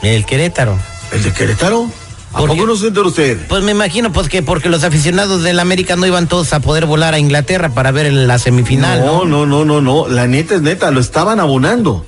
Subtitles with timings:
[0.00, 0.78] El Querétaro.
[1.12, 1.90] ¿El de Querétaro?
[2.32, 2.66] ¿A ¿Por poco qué?
[2.68, 3.36] no se enteró usted?
[3.48, 6.86] Pues me imagino pues que porque los aficionados del América no iban todos a poder
[6.86, 9.44] volar a Inglaterra para ver la semifinal, no, ¿no?
[9.44, 10.08] no, no, no, no.
[10.08, 12.06] La neta es neta, lo estaban abonando.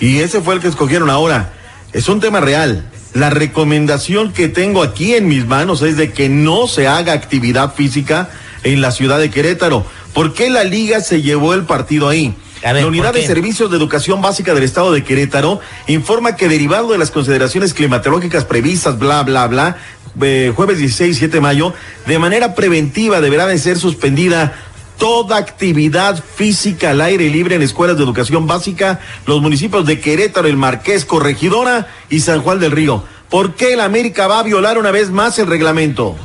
[0.00, 1.52] Y ese fue el que escogieron ahora.
[1.92, 2.90] Es un tema real.
[3.14, 7.72] La recomendación que tengo aquí en mis manos es de que no se haga actividad
[7.72, 8.28] física
[8.64, 9.86] en la ciudad de Querétaro.
[10.12, 12.34] ¿Por qué la liga se llevó el partido ahí?
[12.60, 13.26] Ver, la Unidad ¿por de?
[13.26, 18.44] Servicios de Educación Básica del Estado de Querétaro informa que derivado de las consideraciones climatológicas
[18.44, 19.76] previstas, bla, bla, bla,
[20.20, 21.72] eh, jueves 16 7 de mayo,
[22.06, 24.54] de manera preventiva deberá de ser suspendida
[24.98, 30.48] toda actividad física al aire libre en escuelas de educación básica, los municipios de Querétaro,
[30.48, 33.04] El Marqués, Corregidora y San Juan del Río.
[33.28, 36.16] ¿Por qué el América va a violar una vez más el reglamento?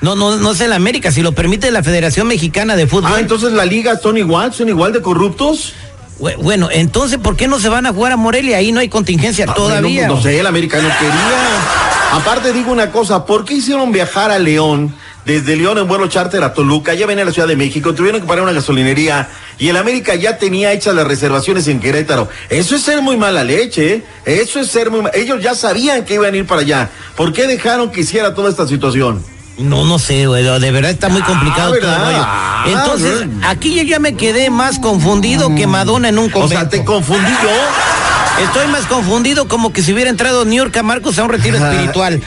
[0.00, 3.12] No, no, no es el América, si lo permite la Federación Mexicana de Fútbol.
[3.14, 5.74] Ah, entonces la liga son igual, son igual de corruptos.
[6.18, 8.56] Bu- Bueno, entonces, ¿por qué no se van a jugar a Morelia?
[8.56, 10.00] Ahí no hay contingencia Ah, todavía.
[10.08, 12.12] bueno, no sé, el América no quería.
[12.12, 14.94] Aparte digo una cosa, ¿por qué hicieron viajar a León?
[15.24, 18.20] Desde León en vuelo charter a Toluca, ya venía a la Ciudad de México, tuvieron
[18.20, 22.28] que parar una gasolinería y el América ya tenía hechas las reservaciones en Querétaro.
[22.48, 24.02] Eso es ser muy mala leche, ¿eh?
[24.24, 26.90] Eso es ser muy ma- Ellos ya sabían que iban a ir para allá.
[27.16, 29.22] ¿Por qué dejaron que hiciera toda esta situación?
[29.60, 32.16] No, no sé, güey, de verdad está muy complicado todo el.
[32.16, 36.54] Ah, Entonces, aquí yo ya me quedé más confundido que Madonna en un O convento.
[36.60, 38.44] sea, te confundí yo.
[38.44, 41.58] Estoy más confundido como que si hubiera entrado New York a Marcos a un retiro
[41.60, 42.20] Ah, espiritual.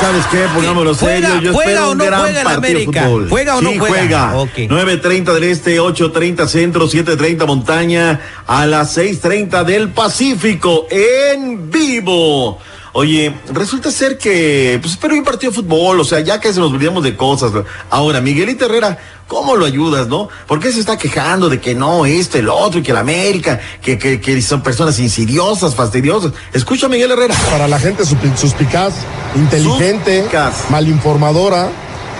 [0.00, 0.46] ¿Sabes qué?
[0.52, 1.42] Pongámoslo ¿Juega- serio.
[1.42, 3.08] Yo juega o no juega de América?
[3.28, 4.34] ¿Juega o no Sí, juega?
[4.36, 4.50] Ok.
[4.68, 12.58] 9.30 del Este, 8.30 Centro, 7.30 Montaña, a las 6.30 del Pacífico, en vivo.
[12.94, 16.60] Oye, resulta ser que, pues espero un partido de fútbol, o sea, ya que se
[16.60, 17.50] nos olvidamos de cosas.
[17.88, 20.28] Ahora, Miguelito Herrera, ¿cómo lo ayudas, no?
[20.46, 23.58] ¿Por qué se está quejando de que no, esto, el otro, y que la América,
[23.80, 26.32] que, que, que son personas insidiosas, fastidiosas?
[26.52, 27.34] Escucha a Miguel Herrera.
[27.50, 28.92] para la gente suspicaz,
[29.36, 30.68] inteligente, Suspicaz.
[30.70, 31.70] malinformadora,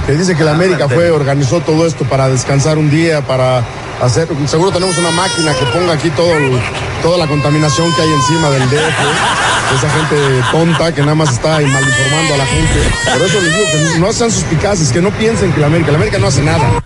[0.06, 3.62] que dice que la América fue, organizó todo esto para descansar un día, para
[4.00, 6.58] hacer, seguro tenemos una máquina que ponga aquí todo el-
[7.02, 11.56] toda la contaminación que hay encima del DF, esa gente tonta que nada más está
[11.56, 12.81] ahí malinformando a la gente.
[13.12, 15.96] Por eso les digo que no sean suspicaces, que no piensen que la América, la
[15.99, 16.82] América no hace nada.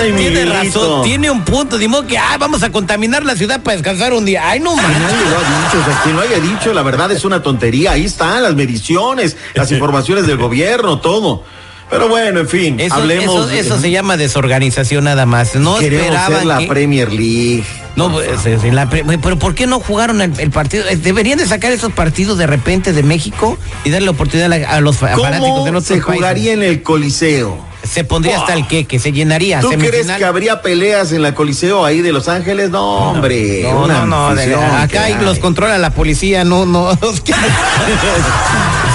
[0.00, 1.76] Ay, tiene, razón, tiene un punto.
[1.76, 4.48] Dimos que ah, vamos a contaminar la ciudad para descansar un día.
[4.48, 5.30] Ay, no Nadie manches.
[5.30, 7.92] lo ha dicho, o sea, quien lo haya dicho, la verdad es una tontería.
[7.92, 11.44] Ahí están las mediciones, las informaciones del gobierno, todo.
[11.90, 13.50] Pero bueno, en fin, Eso, hablemos.
[13.50, 15.54] eso, eso se llama desorganización nada más.
[15.54, 16.66] No Queremos esperaban ser la que...
[16.66, 17.64] Premier League.
[17.98, 18.28] No, pues,
[18.72, 20.84] la pero ¿por qué no jugaron el, el partido?
[20.88, 24.80] Eh, Deberían de sacar esos partidos de repente de México y darle oportunidad a, a
[24.80, 27.66] los fa- fanáticos de ¿Cómo otros se jugaría en el Coliseo?
[27.82, 29.60] Se pondría hasta el que, que se llenaría.
[29.60, 32.70] ¿Tú crees que habría peleas en la Coliseo ahí de Los Ángeles?
[32.70, 33.62] No, hombre.
[33.62, 35.14] No, una no, no, de- afición acá hay.
[35.20, 36.90] los controla la policía, no, no.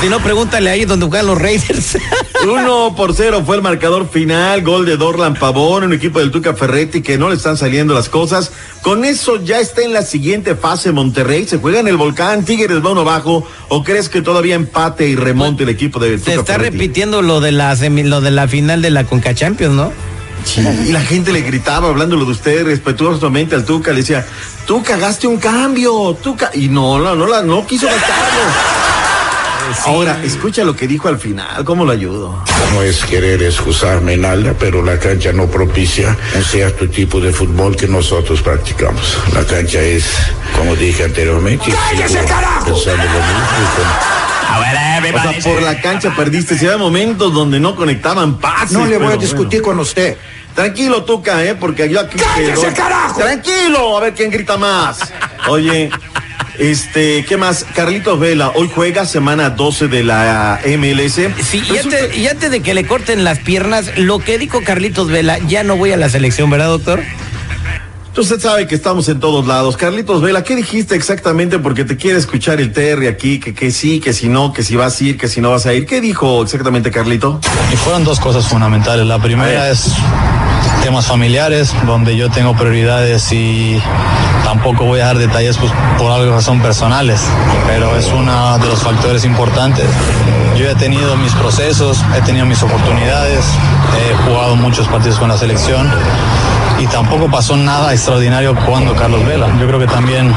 [0.03, 1.97] si no, pregúntale ahí donde juegan los Raiders.
[2.43, 6.53] Uno por cero fue el marcador final, gol de Dorlan Pavón, un equipo del Tuca
[6.53, 8.51] Ferretti que no le están saliendo las cosas.
[8.81, 12.83] Con eso ya está en la siguiente fase Monterrey, se juega en el volcán, Tigres
[12.83, 16.37] va uno abajo, o crees que todavía empate y remonte el equipo de Tuca Se
[16.37, 19.93] está repitiendo lo de la lo de la final de la Conca Champions, ¿no?
[20.43, 24.25] Sí, y la gente le gritaba hablándolo de usted respetuosamente al Tuca, le decía,
[24.67, 28.82] tú cagaste un cambio, Tuca, y no, no, no, no quiso gastarlo.
[29.85, 32.43] Ahora, escucha lo que dijo al final, ¿cómo lo ayudo?
[32.73, 37.75] No es querer excusarme nada, pero la cancha no propicia un cierto tipo de fútbol
[37.75, 39.17] que nosotros practicamos.
[39.33, 40.05] La cancha es,
[40.57, 42.73] como dije anteriormente, ¡Cállese, carajo!
[42.73, 42.95] O sea,
[45.43, 46.57] por la cancha perdiste.
[46.57, 48.71] Si había momentos donde no conectaban pases.
[48.71, 50.17] No le voy a discutir con usted.
[50.55, 51.55] Tranquilo, Tuca, ¿eh?
[51.55, 52.17] Porque yo aquí.
[52.17, 53.19] ¡Cállese, carajo!
[53.19, 54.99] Tranquilo, a ver quién grita más.
[55.47, 55.89] Oye,
[56.59, 57.65] este, ¿qué más?
[57.75, 61.15] Carlitos Vela, hoy juega semana 12 de la MLS.
[61.43, 65.09] Sí, y antes, y antes, de que le corten las piernas, lo que dijo Carlitos
[65.09, 67.01] Vela, ya no voy a la selección, ¿verdad, doctor?
[68.15, 69.75] Usted sabe que estamos en todos lados.
[69.75, 71.57] Carlitos Vela, ¿qué dijiste exactamente?
[71.57, 74.75] Porque te quiere escuchar el Terry aquí, que, que sí, que si no, que si
[74.75, 75.87] vas a ir, que si no vas a ir.
[75.87, 77.39] ¿Qué dijo exactamente Carlito?
[77.71, 79.07] Y fueron dos cosas fundamentales.
[79.07, 79.93] La primera es
[80.83, 83.81] temas familiares, donde yo tengo prioridades y
[84.43, 87.21] tampoco voy a dar detalles pues, por algo que son personales,
[87.65, 89.85] pero es uno de los factores importantes.
[90.57, 93.45] Yo he tenido mis procesos, he tenido mis oportunidades,
[93.97, 95.89] he jugado muchos partidos con la selección
[96.79, 99.47] y tampoco pasó nada extraordinario cuando Carlos Vela.
[99.61, 100.33] Yo creo que también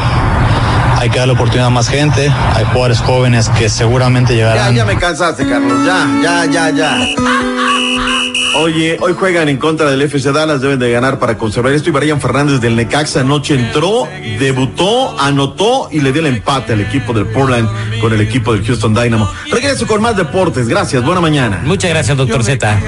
[0.96, 4.76] hay que darle oportunidad a más gente, hay jugadores jóvenes que seguramente llegarán.
[4.76, 8.15] Ya, ya me cansaste, Carlos, ya, ya, ya, ya.
[8.58, 11.90] Oye, hoy juegan en contra del FC Dallas, deben de ganar para conservar esto.
[11.90, 14.08] Y Brian Fernández del Necaxa anoche entró,
[14.38, 17.68] debutó, anotó y le dio el empate al equipo del Portland
[18.00, 19.30] con el equipo del Houston Dynamo.
[19.50, 20.68] Regreso con más deportes.
[20.68, 21.60] Gracias, buena mañana.
[21.64, 22.80] Muchas gracias, doctor Z.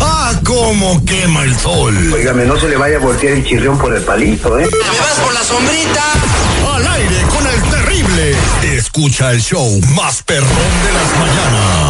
[0.00, 1.94] Ah, cómo quema el sol.
[2.14, 4.66] Óigame, no se le vaya a voltear el chirrión por el palito, ¿eh?
[4.70, 6.04] ¡Me vas por la sombrita!
[6.74, 8.34] Al aire con el terrible.
[8.62, 11.89] Escucha el show más perrón de las mañanas.